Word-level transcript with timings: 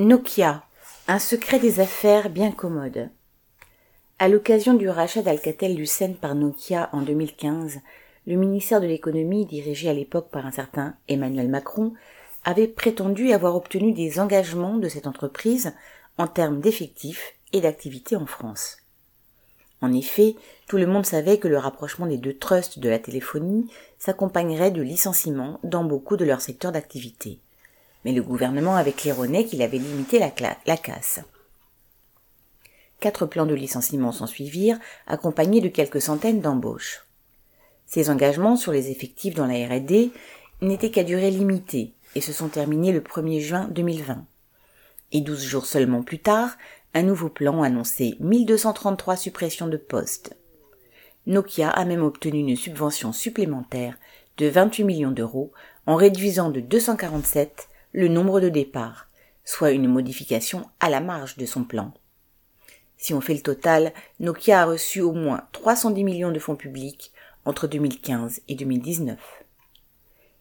Nokia, 0.00 0.64
un 1.08 1.18
secret 1.18 1.58
des 1.58 1.78
affaires 1.78 2.30
bien 2.30 2.52
commode. 2.52 3.10
À 4.18 4.28
l'occasion 4.28 4.72
du 4.72 4.88
rachat 4.88 5.20
d'Alcatel-Lucent 5.20 6.14
par 6.18 6.34
Nokia 6.34 6.88
en 6.94 7.02
2015, 7.02 7.80
le 8.26 8.36
ministère 8.36 8.80
de 8.80 8.86
l'économie, 8.86 9.44
dirigé 9.44 9.90
à 9.90 9.92
l'époque 9.92 10.30
par 10.30 10.46
un 10.46 10.52
certain 10.52 10.94
Emmanuel 11.08 11.50
Macron, 11.50 11.92
avait 12.44 12.66
prétendu 12.66 13.32
avoir 13.32 13.54
obtenu 13.56 13.92
des 13.92 14.20
engagements 14.20 14.78
de 14.78 14.88
cette 14.88 15.06
entreprise 15.06 15.74
en 16.16 16.28
termes 16.28 16.62
d'effectifs 16.62 17.34
et 17.52 17.60
d'activité 17.60 18.16
en 18.16 18.24
France. 18.24 18.78
En 19.82 19.92
effet, 19.92 20.34
tout 20.66 20.78
le 20.78 20.86
monde 20.86 21.04
savait 21.04 21.38
que 21.38 21.48
le 21.48 21.58
rapprochement 21.58 22.06
des 22.06 22.16
deux 22.16 22.38
trusts 22.38 22.78
de 22.78 22.88
la 22.88 22.98
téléphonie 22.98 23.70
s'accompagnerait 23.98 24.70
de 24.70 24.80
licenciements 24.80 25.60
dans 25.62 25.84
beaucoup 25.84 26.16
de 26.16 26.24
leurs 26.24 26.40
secteurs 26.40 26.72
d'activité 26.72 27.38
mais 28.04 28.12
le 28.12 28.22
gouvernement 28.22 28.76
avait 28.76 28.92
claironné 28.92 29.46
qu'il 29.46 29.62
avait 29.62 29.78
limité 29.78 30.18
la, 30.18 30.30
casse. 30.30 31.20
Quatre 33.00 33.26
plans 33.26 33.46
de 33.46 33.54
licenciement 33.54 34.12
s'en 34.12 34.26
suivirent, 34.26 34.78
accompagnés 35.06 35.60
de 35.60 35.68
quelques 35.68 36.02
centaines 36.02 36.40
d'embauches. 36.40 37.06
Ces 37.86 38.10
engagements 38.10 38.56
sur 38.56 38.72
les 38.72 38.90
effectifs 38.90 39.34
dans 39.34 39.46
la 39.46 39.66
R&D 39.66 40.12
n'étaient 40.60 40.90
qu'à 40.90 41.04
durée 41.04 41.30
limitée 41.30 41.94
et 42.14 42.20
se 42.20 42.32
sont 42.32 42.48
terminés 42.48 42.92
le 42.92 43.00
1er 43.00 43.40
juin 43.40 43.68
2020. 43.70 44.24
Et 45.12 45.20
douze 45.20 45.42
jours 45.42 45.66
seulement 45.66 46.02
plus 46.02 46.20
tard, 46.20 46.56
un 46.94 47.02
nouveau 47.02 47.28
plan 47.28 47.62
annonçait 47.62 48.16
1233 48.20 49.16
suppressions 49.16 49.68
de 49.68 49.76
postes. 49.76 50.36
Nokia 51.26 51.70
a 51.70 51.84
même 51.84 52.02
obtenu 52.02 52.38
une 52.38 52.56
subvention 52.56 53.12
supplémentaire 53.12 53.96
de 54.38 54.46
28 54.46 54.84
millions 54.84 55.10
d'euros 55.10 55.52
en 55.86 55.96
réduisant 55.96 56.50
de 56.50 56.60
247 56.60 57.69
le 57.92 58.08
nombre 58.08 58.40
de 58.40 58.48
départs, 58.48 59.08
soit 59.44 59.72
une 59.72 59.88
modification 59.88 60.68
à 60.78 60.90
la 60.90 61.00
marge 61.00 61.36
de 61.36 61.46
son 61.46 61.64
plan. 61.64 61.92
Si 62.96 63.14
on 63.14 63.20
fait 63.20 63.34
le 63.34 63.40
total, 63.40 63.92
Nokia 64.20 64.62
a 64.62 64.66
reçu 64.66 65.00
au 65.00 65.12
moins 65.12 65.48
310 65.52 66.04
millions 66.04 66.30
de 66.30 66.38
fonds 66.38 66.56
publics 66.56 67.12
entre 67.44 67.66
2015 67.66 68.42
et 68.48 68.54
2019. 68.54 69.18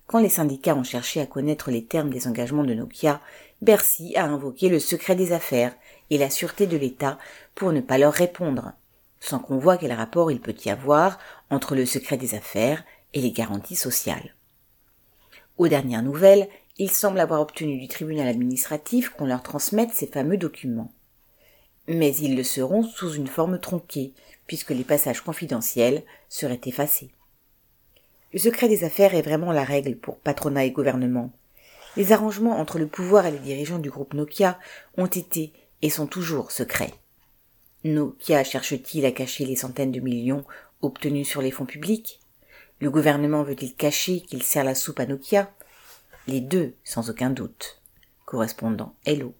Quand 0.05 0.19
les 0.19 0.29
syndicats 0.29 0.75
ont 0.75 0.83
cherché 0.83 1.21
à 1.21 1.25
connaître 1.25 1.71
les 1.71 1.85
termes 1.85 2.09
des 2.09 2.27
engagements 2.27 2.63
de 2.63 2.73
Nokia, 2.73 3.21
Bercy 3.61 4.15
a 4.15 4.25
invoqué 4.25 4.67
le 4.67 4.79
secret 4.79 5.15
des 5.15 5.31
affaires 5.31 5.73
et 6.09 6.17
la 6.17 6.29
sûreté 6.29 6.67
de 6.67 6.77
l'État 6.77 7.17
pour 7.55 7.71
ne 7.71 7.81
pas 7.81 7.97
leur 7.97 8.13
répondre, 8.13 8.73
sans 9.19 9.39
qu'on 9.39 9.57
voit 9.57 9.77
quel 9.77 9.93
rapport 9.93 10.31
il 10.31 10.41
peut 10.41 10.55
y 10.65 10.69
avoir 10.69 11.19
entre 11.49 11.75
le 11.75 11.85
secret 11.85 12.17
des 12.17 12.35
affaires 12.35 12.83
et 13.13 13.21
les 13.21 13.31
garanties 13.31 13.75
sociales. 13.75 14.35
Aux 15.57 15.67
dernières 15.67 16.03
nouvelles, 16.03 16.47
ils 16.79 16.89
semblent 16.89 17.19
avoir 17.19 17.41
obtenu 17.41 17.77
du 17.77 17.89
tribunal 17.89 18.27
administratif 18.27 19.09
qu'on 19.09 19.25
leur 19.25 19.43
transmette 19.43 19.91
ces 19.93 20.07
fameux 20.07 20.37
documents. 20.37 20.91
Mais 21.87 22.15
ils 22.15 22.37
le 22.37 22.43
seront 22.43 22.83
sous 22.83 23.13
une 23.13 23.27
forme 23.27 23.59
tronquée, 23.59 24.13
puisque 24.47 24.71
les 24.71 24.85
passages 24.85 25.21
confidentiels 25.21 26.03
seraient 26.29 26.61
effacés. 26.65 27.11
Le 28.31 28.39
secret 28.39 28.69
des 28.69 28.85
affaires 28.85 29.13
est 29.13 29.21
vraiment 29.21 29.51
la 29.51 29.63
règle 29.63 29.97
pour 29.97 30.19
patronat 30.19 30.65
et 30.65 30.71
gouvernement. 30.71 31.31
Les 31.97 32.13
arrangements 32.13 32.57
entre 32.59 32.79
le 32.79 32.87
pouvoir 32.87 33.25
et 33.25 33.31
les 33.31 33.39
dirigeants 33.39 33.79
du 33.79 33.89
groupe 33.89 34.13
Nokia 34.13 34.57
ont 34.97 35.07
été 35.07 35.51
et 35.81 35.89
sont 35.89 36.07
toujours 36.07 36.51
secrets. 36.51 36.93
Nokia 37.83 38.43
cherche-t-il 38.43 39.05
à 39.05 39.11
cacher 39.11 39.45
les 39.45 39.55
centaines 39.55 39.91
de 39.91 39.99
millions 39.99 40.45
obtenus 40.81 41.27
sur 41.27 41.41
les 41.41 41.51
fonds 41.51 41.65
publics? 41.65 42.21
Le 42.79 42.89
gouvernement 42.89 43.43
veut-il 43.43 43.75
cacher 43.75 44.21
qu'il 44.21 44.43
sert 44.43 44.63
la 44.63 44.75
soupe 44.75 44.99
à 44.99 45.05
Nokia? 45.05 45.51
Les 46.29 46.41
deux 46.41 46.75
sans 46.83 47.09
aucun 47.09 47.31
doute. 47.31 47.81
Correspondant 48.25 48.95
Hello. 49.03 49.33